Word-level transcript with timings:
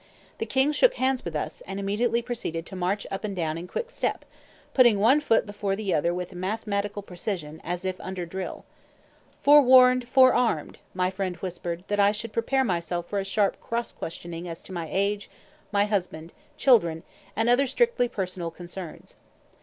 The 0.39 0.47
king 0.47 0.71
shook 0.71 0.95
hands 0.95 1.23
with 1.23 1.35
us, 1.35 1.61
and 1.67 1.79
immediately 1.79 2.23
proceeded 2.23 2.65
to 2.65 2.75
march 2.75 3.05
up 3.11 3.23
and 3.23 3.35
down 3.35 3.55
in 3.55 3.67
quick 3.67 3.91
step, 3.91 4.25
putting 4.73 4.97
one 4.97 5.21
foot 5.21 5.45
before 5.45 5.75
the 5.75 5.93
other 5.93 6.11
with 6.11 6.33
mathematical 6.33 7.03
precision, 7.03 7.61
as 7.63 7.85
if 7.85 8.01
under 8.01 8.25
drill. 8.25 8.65
"Forewarned, 9.43 10.07
forearmed!" 10.09 10.79
my 10.95 11.11
friend 11.11 11.35
whispered 11.35 11.83
that 11.87 11.99
I 11.99 12.13
should 12.13 12.33
prepare 12.33 12.63
myself 12.63 13.05
for 13.09 13.19
a 13.19 13.23
sharp 13.23 13.59
cross 13.61 13.91
questioning 13.91 14.47
as 14.49 14.63
to 14.63 14.73
my 14.73 14.89
age, 14.91 15.29
my 15.71 15.85
husband, 15.85 16.33
children, 16.57 17.03
and 17.35 17.47
other 17.47 17.67
strictly 17.67 18.07
personal 18.07 18.49
concerns. 18.49 19.17